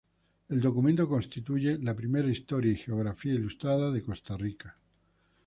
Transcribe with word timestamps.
El 0.49 0.61
documento 0.61 1.07
constituye 1.07 1.77
la 1.77 1.95
primera 1.95 2.27
historia 2.27 2.71
y 2.71 2.75
geografía 2.75 3.35
ilustradas 3.35 3.93
de 3.93 4.01
Costa 4.01 4.35
Rica. 4.35 4.75